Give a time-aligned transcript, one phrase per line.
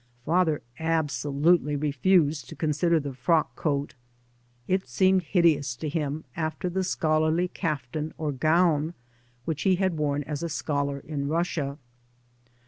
[0.25, 3.93] Father absolutely refused to consider the i^rock coat;
[4.67, 8.95] it seemed hideous to him after the scholarly kaftan or gown
[9.45, 11.77] Which he had worn as a scholar in Russia.